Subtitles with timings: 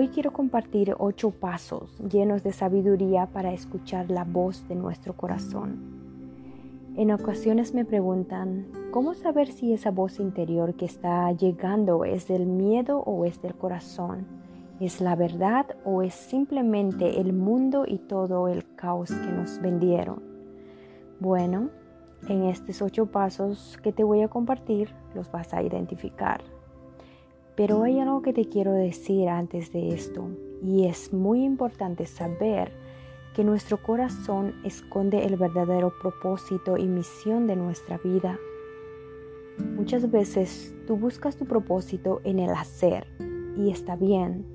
[0.00, 5.80] Hoy quiero compartir ocho pasos llenos de sabiduría para escuchar la voz de nuestro corazón.
[6.94, 12.46] En ocasiones me preguntan, ¿cómo saber si esa voz interior que está llegando es del
[12.46, 14.24] miedo o es del corazón?
[14.78, 20.22] ¿Es la verdad o es simplemente el mundo y todo el caos que nos vendieron?
[21.18, 21.70] Bueno,
[22.28, 26.40] en estos ocho pasos que te voy a compartir los vas a identificar.
[27.58, 30.28] Pero hay algo que te quiero decir antes de esto
[30.62, 32.70] y es muy importante saber
[33.34, 38.38] que nuestro corazón esconde el verdadero propósito y misión de nuestra vida.
[39.74, 43.08] Muchas veces tú buscas tu propósito en el hacer
[43.56, 44.46] y está bien.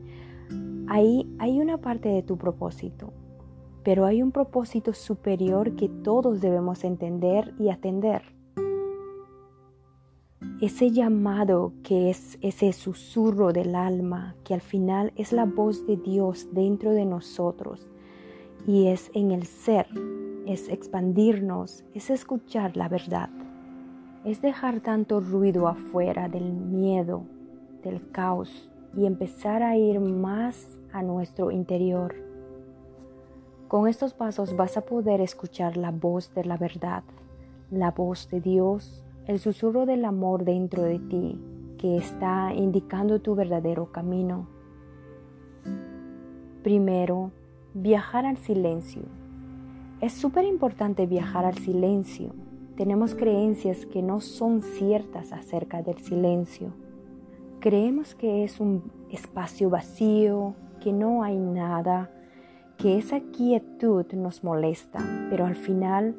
[0.87, 3.11] Ahí hay una parte de tu propósito,
[3.83, 8.21] pero hay un propósito superior que todos debemos entender y atender
[10.65, 15.97] ese llamado que es ese susurro del alma, que al final es la voz de
[15.97, 17.89] Dios dentro de nosotros
[18.65, 19.87] y es en el ser,
[20.45, 23.29] es expandirnos, es escuchar la verdad,
[24.23, 27.25] es dejar tanto ruido afuera del miedo,
[27.83, 32.15] del caos y empezar a ir más a nuestro interior.
[33.67, 37.03] Con estos pasos vas a poder escuchar la voz de la verdad,
[37.69, 41.39] la voz de Dios el susurro del amor dentro de ti
[41.77, 44.47] que está indicando tu verdadero camino.
[46.61, 47.31] Primero,
[47.73, 49.03] viajar al silencio.
[50.01, 52.33] Es súper importante viajar al silencio.
[52.75, 56.73] Tenemos creencias que no son ciertas acerca del silencio.
[57.59, 62.11] Creemos que es un espacio vacío, que no hay nada,
[62.77, 64.99] que esa quietud nos molesta,
[65.29, 66.15] pero al final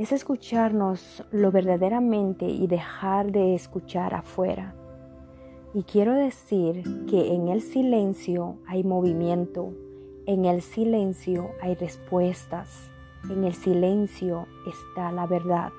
[0.00, 4.74] es escucharnos lo verdaderamente y dejar de escuchar afuera.
[5.74, 9.74] Y quiero decir que en el silencio hay movimiento,
[10.24, 12.90] en el silencio hay respuestas,
[13.28, 15.70] en el silencio está la verdad.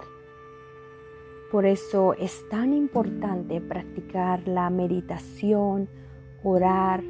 [1.51, 5.89] Por eso es tan importante practicar la meditación,
[6.43, 7.03] orar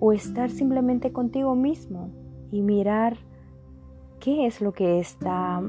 [0.00, 2.10] o estar simplemente contigo mismo
[2.52, 3.16] y mirar
[4.20, 5.62] qué es lo que está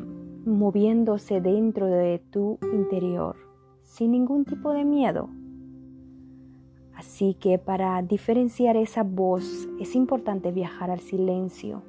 [0.46, 3.36] moviéndose dentro de tu interior
[3.86, 5.30] sin ningún tipo de miedo.
[6.96, 11.84] Así que para diferenciar esa voz es importante viajar al silencio.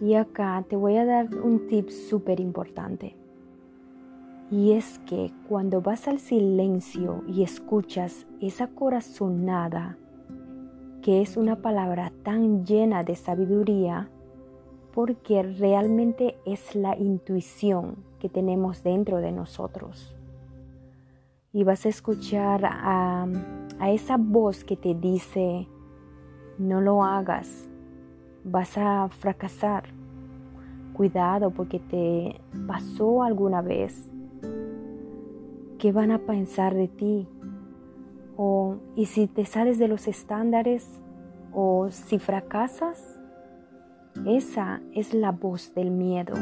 [0.00, 3.16] Y acá te voy a dar un tip súper importante.
[4.50, 9.96] Y es que cuando vas al silencio y escuchas esa corazonada,
[11.02, 14.10] que es una palabra tan llena de sabiduría,
[14.96, 20.16] porque realmente es la intuición que tenemos dentro de nosotros.
[21.52, 23.26] Y vas a escuchar a,
[23.88, 25.68] esa voz que te dice,
[26.56, 27.68] no lo hagas,
[28.42, 29.84] vas a fracasar.
[30.94, 34.08] Cuidado porque te pasó alguna vez.
[35.78, 37.28] ¿Qué van a pensar de ti?
[38.38, 40.88] O, ¿y si te sales de los estándares?
[41.52, 43.20] ¿O si fracasas?
[44.26, 46.34] Esa es la voz del miedo,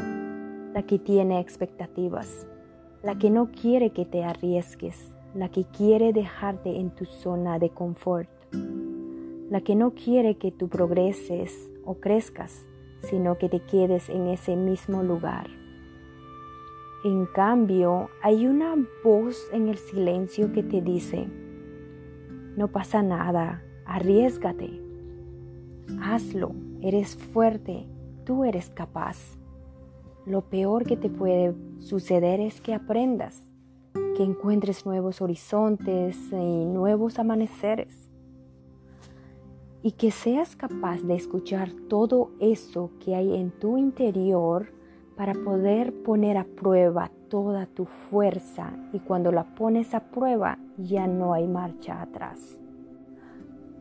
[0.73, 2.47] la que tiene expectativas,
[3.03, 7.69] la que no quiere que te arriesgues, la que quiere dejarte en tu zona de
[7.69, 8.27] confort,
[9.51, 12.65] la que no quiere que tú progreses o crezcas,
[13.01, 15.45] sino que te quedes en ese mismo lugar.
[17.03, 18.73] En cambio, hay una
[19.03, 21.27] voz en el silencio que te dice,
[22.57, 24.84] no pasa nada, arriesgate,
[26.01, 26.51] hazlo,
[26.85, 27.87] Eres fuerte,
[28.25, 29.17] tú eres capaz.
[30.27, 33.49] Lo peor que te puede suceder es que aprendas,
[34.15, 38.11] que encuentres nuevos horizontes y nuevos amaneceres.
[39.81, 44.67] Y que seas capaz de escuchar todo eso que hay en tu interior
[45.15, 51.07] para poder poner a prueba toda tu fuerza y cuando la pones a prueba ya
[51.07, 52.59] no hay marcha atrás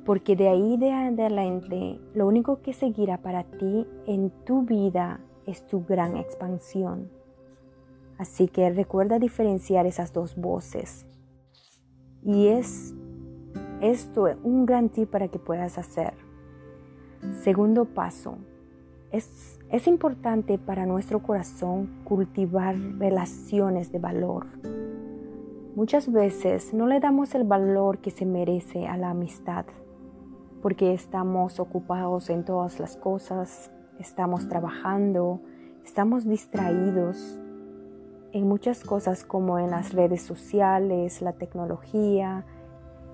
[0.04, 5.66] porque de ahí de adelante lo único que seguirá para ti en tu vida es
[5.66, 7.10] tu gran expansión.
[8.18, 11.06] Así que recuerda diferenciar esas dos voces.
[12.22, 12.94] Y es
[13.80, 16.14] esto un gran tip para que puedas hacer.
[17.42, 18.36] Segundo paso,
[19.10, 24.46] es, es importante para nuestro corazón cultivar relaciones de valor.
[25.74, 29.66] Muchas veces no le damos el valor que se merece a la amistad
[30.64, 35.43] porque estamos ocupados en todas las cosas, estamos trabajando,
[35.84, 37.38] estamos distraídos
[38.32, 42.46] en muchas cosas como en las redes sociales, la tecnología,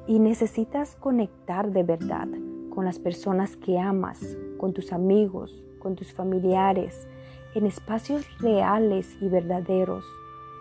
[0.06, 2.29] y necesitas conectar de verdad
[2.73, 7.08] con las personas que amas, con tus amigos, con tus familiares,
[7.56, 10.05] en espacios reales y verdaderos,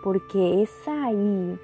[0.02, 1.56] porque es ahí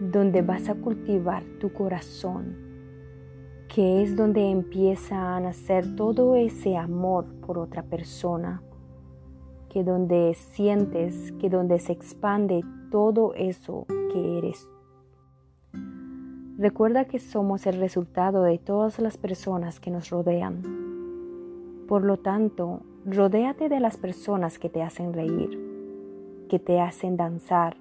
[0.00, 2.65] donde vas a cultivar tu corazón,
[3.68, 8.62] que es donde empieza a nacer todo ese amor por otra persona,
[9.68, 14.68] que donde sientes, que donde se expande todo eso que eres.
[16.58, 20.62] Recuerda que somos el resultado de todas las personas que nos rodean.
[21.86, 27.76] Por lo tanto, rodéate de las personas que te hacen reír, que te hacen danzar,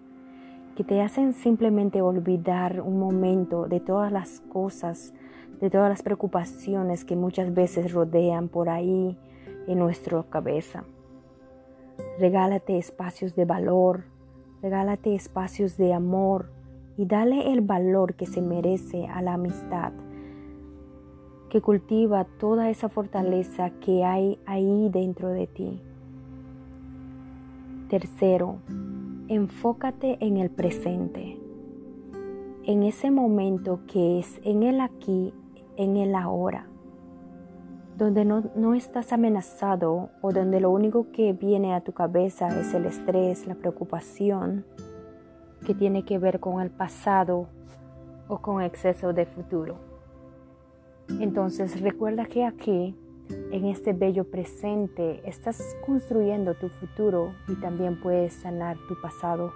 [0.75, 5.13] que te hacen simplemente olvidar un momento de todas las cosas,
[5.59, 9.17] de todas las preocupaciones que muchas veces rodean por ahí
[9.67, 10.83] en nuestra cabeza.
[12.19, 14.03] Regálate espacios de valor,
[14.61, 16.49] regálate espacios de amor
[16.97, 19.91] y dale el valor que se merece a la amistad,
[21.49, 25.81] que cultiva toda esa fortaleza que hay ahí dentro de ti.
[27.89, 28.57] Tercero,
[29.27, 31.37] enfócate en el presente,
[32.63, 35.33] en ese momento que es en el aquí,
[35.77, 36.67] en el ahora,
[37.97, 42.73] donde no, no, estás amenazado o donde lo único que viene a tu cabeza es
[42.73, 44.65] el estrés, la preocupación
[45.65, 47.47] que tiene que ver con el pasado
[48.27, 49.77] o con exceso de futuro.
[51.19, 52.95] Entonces recuerda que aquí
[53.51, 59.51] en este bello presente estás construyendo tu futuro y también puedes sanar tu pasado.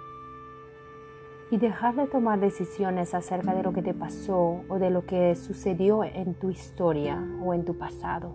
[1.50, 5.34] Y dejar de tomar decisiones acerca de lo que te pasó o de lo que
[5.34, 8.32] sucedió en tu historia o en tu pasado.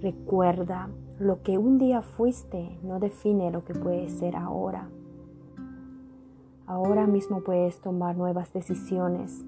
[0.00, 0.88] Recuerda,
[1.18, 4.88] lo que un día fuiste no define lo que puedes ser ahora.
[6.66, 9.44] Ahora mismo puedes tomar nuevas decisiones.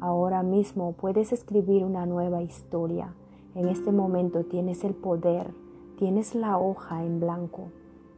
[0.00, 3.12] Ahora mismo puedes escribir una nueva historia
[3.54, 5.52] en este momento tienes el poder,
[5.98, 7.68] tienes la hoja en blanco,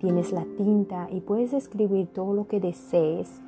[0.04, 3.40] tienes la tinta y puedes escribir todo lo que desees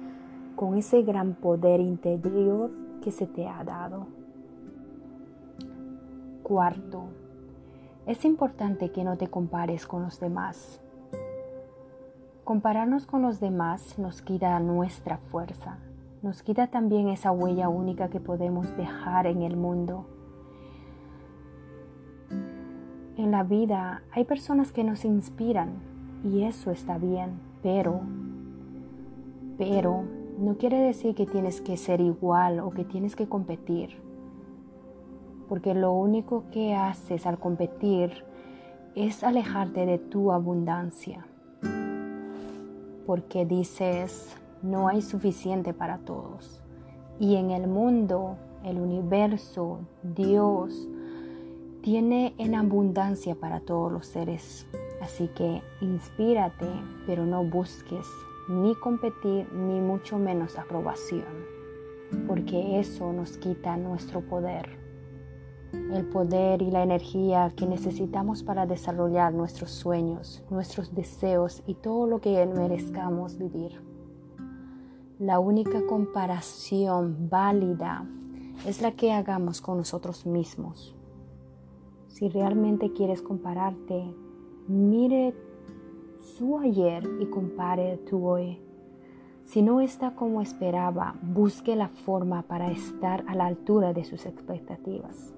[0.55, 2.71] con ese gran poder interior
[3.03, 4.07] que se te ha dado.
[6.43, 7.03] Cuarto,
[8.07, 10.81] es importante que no te compares con los demás.
[12.45, 15.77] Compararnos con los demás nos quita nuestra fuerza,
[16.23, 20.07] nos quita también esa huella única que podemos dejar en el mundo
[23.17, 28.01] En la vida hay personas que nos inspiran y eso está bien, pero,
[29.59, 30.05] pero
[30.39, 33.97] no quiere decir que tienes que ser igual o que tienes que competir.
[35.49, 38.25] Porque lo único que haces al competir
[38.95, 41.27] es alejarte de tu abundancia.
[43.07, 46.61] Porque dices, no hay suficiente para todos.
[47.21, 50.89] Y en el mundo, el universo, Dios,
[51.83, 54.67] tiene en abundancia para todos los seres.
[55.01, 56.69] Así que inspírate,
[57.07, 58.07] pero no busques
[58.49, 61.25] ni competir ni mucho menos aprobación,
[62.27, 64.79] porque eso nos quita nuestro poder.
[65.93, 72.07] El poder y la energía que necesitamos para desarrollar nuestros sueños, nuestros deseos y todo
[72.07, 73.81] lo que merezcamos vivir.
[75.19, 78.07] La única comparación válida
[78.67, 80.97] es la que hagamos con nosotros mismos
[82.17, 84.11] si realmente quieres compararte,
[84.69, 85.35] mire
[86.19, 88.59] su ayer y compare tu hoy.
[89.45, 94.27] Si no está como esperaba, busque la forma para estar a la altura de sus
[94.27, 95.33] expectativas.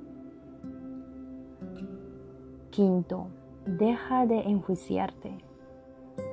[2.71, 3.27] Quinto,
[3.67, 5.37] deja de enjuiciarte,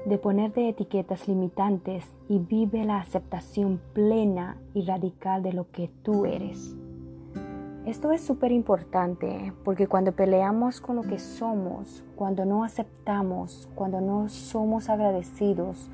[0.06, 6.26] de ponerte etiquetas limitantes y vive la aceptación plena y radical de lo que tú
[6.26, 6.78] eres.
[7.86, 14.02] Esto es súper importante porque cuando peleamos con lo que somos, cuando no aceptamos, cuando
[14.02, 15.92] no somos agradecidos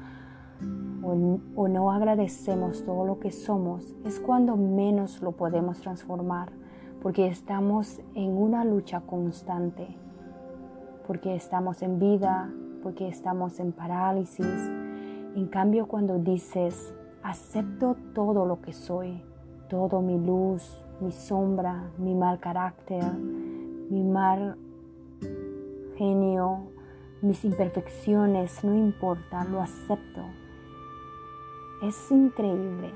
[1.04, 6.54] o, no agradecemos todo lo que somos, es cuando menos lo podemos transformar
[7.02, 9.86] porque estamos en una lucha constante,
[11.06, 14.48] porque estamos en vida, porque estamos en parálisis.
[15.36, 19.22] En cambio, cuando dices, acepto todo lo que soy,
[19.68, 23.04] todo mi luz, mi sombra, mi mal carácter,
[23.90, 24.58] mi mal
[25.98, 26.68] genio,
[27.22, 30.22] mis imperfecciones, no importa, lo acepto.
[31.84, 32.92] Es increíble,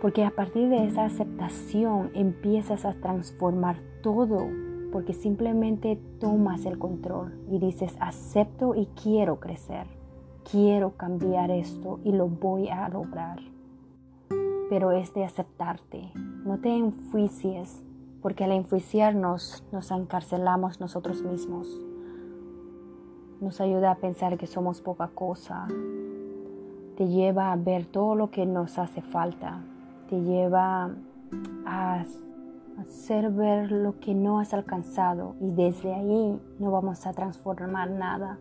[0.00, 4.48] porque a partir de esa aceptación empiezas a transformar todo,
[4.90, 9.86] porque simplemente tomas el control y dices, acepto y quiero crecer,
[10.50, 13.57] quiero cambiar esto y lo voy a lograr
[14.68, 16.10] pero es de aceptarte.
[16.44, 17.82] No te enjuicies,
[18.22, 21.68] porque al enjuiciarnos nos encarcelamos nosotros mismos.
[23.40, 25.68] Nos ayuda a pensar que somos poca cosa.
[26.96, 29.60] Te lleva a ver todo lo que nos hace falta.
[30.10, 30.90] Te lleva
[31.66, 32.04] a
[32.78, 38.38] hacer ver lo que no has alcanzado y desde ahí no vamos a transformar nada.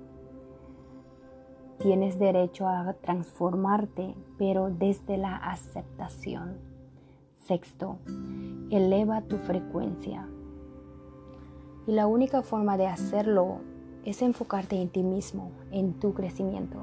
[1.80, 6.58] Tienes derecho a transformarte, pero desde la aceptación.
[7.46, 7.98] Sexto,
[8.72, 10.28] eleva tu frecuencia.
[11.86, 13.60] Y la única forma de hacerlo
[14.06, 16.78] es enfocarte en ti mismo, en tu crecimiento.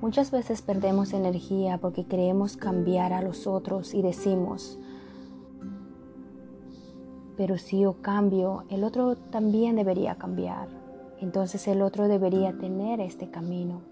[0.00, 4.78] Muchas veces perdemos energía porque queremos cambiar a los otros y decimos,
[7.36, 10.68] pero si yo cambio, el otro también debería cambiar.
[11.20, 13.89] Entonces el otro debería tener este camino.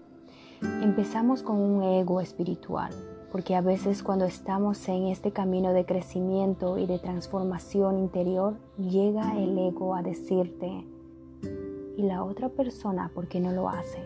[0.61, 2.91] Empezamos con un ego espiritual,
[3.31, 9.37] porque a veces cuando estamos en este camino de crecimiento y de transformación interior, llega
[9.37, 10.85] el ego a decirte,
[11.95, 13.99] ¿y la otra persona por qué no lo hace?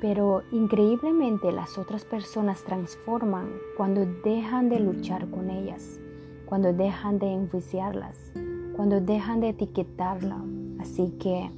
[0.00, 5.98] Pero increíblemente las otras personas transforman cuando dejan de luchar con ellas,
[6.46, 8.32] cuando dejan de enjuiciarlas,
[8.76, 10.42] cuando dejan de etiquetarla.
[10.80, 11.50] Así que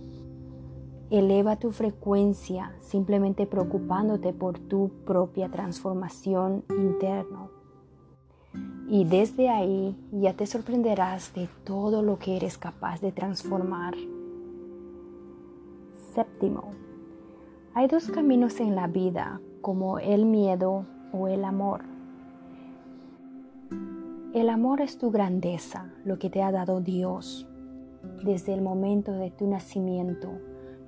[1.11, 7.49] Eleva tu frecuencia simplemente preocupándote por tu propia transformación interna.
[8.89, 13.95] Y desde ahí ya te sorprenderás de todo lo que eres capaz de transformar.
[16.15, 16.71] Séptimo,
[17.75, 21.83] hay dos caminos en la vida, como el miedo o el amor.
[24.33, 27.47] El amor es tu grandeza, lo que te ha dado Dios
[28.25, 30.31] desde el momento de tu nacimiento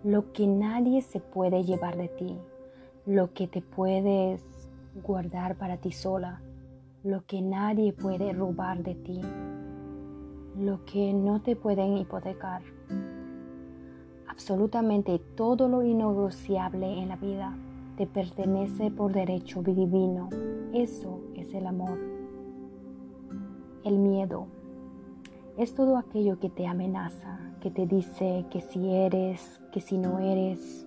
[0.07, 2.39] lo que nadie se puede llevar de ti,
[3.07, 4.41] lo que te puedes
[5.03, 6.41] guardar para ti sola,
[7.03, 9.21] lo que nadie puede robar de ti,
[10.57, 12.63] lo que no te pueden hipotecar.
[14.29, 17.57] Absolutamente todo lo innegociable en la vida
[17.97, 20.29] te pertenece por derecho divino.
[20.73, 21.99] Eso es el amor.
[23.83, 24.47] El miedo
[25.59, 30.19] es todo aquello que te amenaza, que te dice que si eres, que si no
[30.19, 30.87] eres,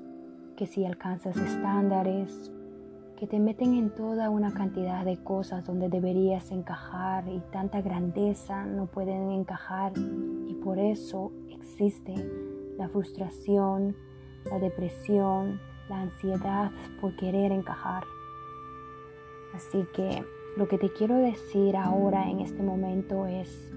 [0.56, 2.52] que si alcanzas estándares,
[3.18, 8.66] que te meten en toda una cantidad de cosas donde deberías encajar y tanta grandeza
[8.66, 12.14] no pueden encajar y por eso existe
[12.78, 13.96] la frustración,
[14.46, 15.60] la depresión,
[15.90, 16.72] la ansiedad
[17.02, 18.04] por querer encajar.
[19.54, 20.24] Así que
[20.56, 23.72] lo que te quiero decir ahora en este momento es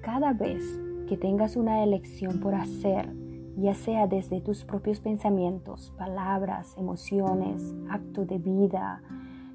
[0.00, 3.10] cada vez que tengas una elección por hacer,
[3.56, 9.02] ya sea desde tus propios pensamientos, palabras, emociones, acto de vida,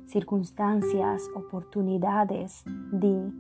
[0.08, 3.32] circunstancias, oportunidades, di,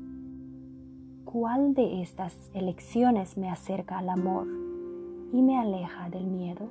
[1.25, 4.47] ¿cuál de estas elecciones me acerca al amor
[5.33, 6.69] y me aleja del miedo?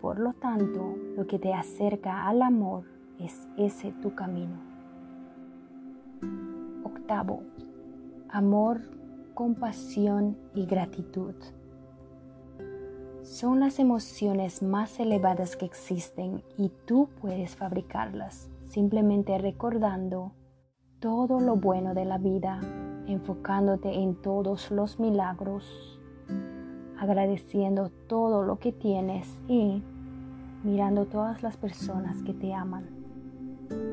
[0.00, 2.84] Por lo tanto, lo que te acerca al amor
[3.20, 4.56] es ese tu camino.
[6.82, 7.42] Octavo,
[8.30, 8.80] amor,
[9.34, 11.34] compasión y gratitud.
[13.22, 20.32] Son las emociones más elevadas que existen y tú puedes fabricarlas simplemente recordando
[20.98, 22.60] todo lo bueno de la vida,
[23.06, 26.00] enfocándote en todos los milagros,
[26.98, 29.82] agradeciendo todo lo que tienes y
[30.64, 32.88] mirando todas las personas que te aman,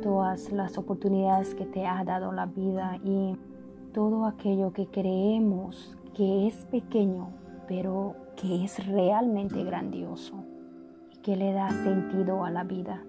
[0.02, 3.36] todas las oportunidades que te ha dado la vida y
[3.94, 7.30] todo aquello que creemos que es pequeño,
[7.68, 10.44] pero que es realmente grandioso
[11.14, 13.04] y que le da sentido a la vida.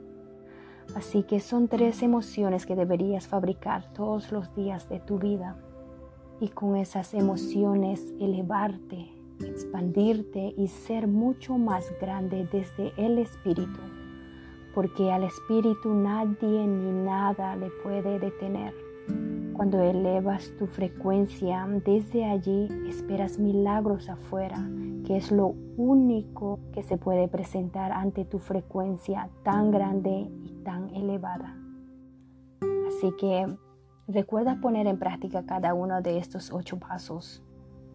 [0.95, 5.57] Así que son tres emociones que deberías fabricar todos los días de tu vida
[6.41, 13.81] y con esas emociones elevarte, expandirte y ser mucho más grande desde el espíritu,
[14.75, 18.90] porque al espíritu nadie ni nada le puede detener.
[19.61, 24.67] Cuando elevas tu frecuencia, desde allí esperas milagros afuera,
[25.05, 30.89] que es lo único que se puede presentar ante tu frecuencia tan grande y tan
[30.95, 31.59] elevada.
[32.89, 33.55] Así que
[34.09, 37.43] recuerda poner en práctica cada uno de estos ocho pasos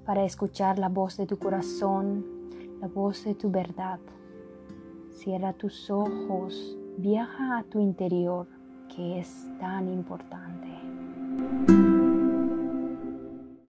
[0.05, 2.23] para escuchar la voz de tu corazón,
[2.79, 3.99] la voz de tu verdad.
[5.09, 8.45] Cierra tus ojos, viaja a tu interior,
[8.95, 10.64] que es tan importante.
[11.37, 11.84] Thank you.